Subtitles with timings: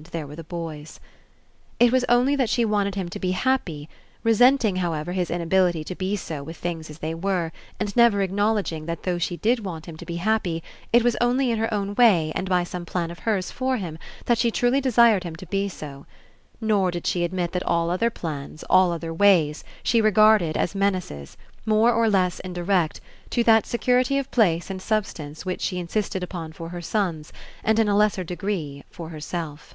[0.00, 1.00] And there were the boys.
[1.80, 3.88] It was only that she wanted him to be happy,
[4.22, 8.58] resenting, however, his inability to be so with things as they were, and never acknowl
[8.60, 10.62] edging that though she did want him to be happy.
[10.92, 13.98] It was only In her own way and by some plan of hers for him
[14.26, 16.06] that she truly desired him to be so.
[16.60, 21.36] Nor did she admit that all other plans, all other ways, she regarded as menaces,
[21.66, 23.00] more or less Indirect,
[23.30, 27.32] to that security of place and substance which she Insisted upon for her sons
[27.64, 29.74] and in a lesser degree for herself.